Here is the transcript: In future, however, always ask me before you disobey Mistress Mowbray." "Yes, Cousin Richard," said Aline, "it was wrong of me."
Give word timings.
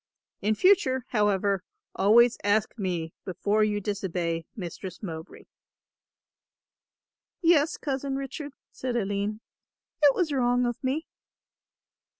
In 0.41 0.55
future, 0.55 1.05
however, 1.09 1.63
always 1.95 2.35
ask 2.43 2.75
me 2.75 3.13
before 3.23 3.63
you 3.63 3.79
disobey 3.79 4.47
Mistress 4.55 5.03
Mowbray." 5.03 5.43
"Yes, 7.39 7.77
Cousin 7.77 8.15
Richard," 8.15 8.53
said 8.71 8.95
Aline, 8.95 9.41
"it 10.01 10.15
was 10.15 10.33
wrong 10.33 10.65
of 10.65 10.83
me." 10.83 11.05